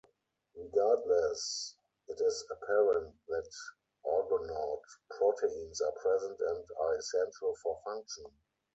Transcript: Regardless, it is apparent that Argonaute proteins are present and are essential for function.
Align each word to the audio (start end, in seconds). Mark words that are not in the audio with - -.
Regardless, 0.55 1.75
it 2.07 2.19
is 2.21 2.43
apparent 2.49 3.13
that 3.27 3.55
Argonaute 4.03 4.81
proteins 5.15 5.79
are 5.79 5.91
present 5.91 6.39
and 6.39 6.65
are 6.79 6.95
essential 6.97 7.55
for 7.61 7.79
function. 7.85 8.25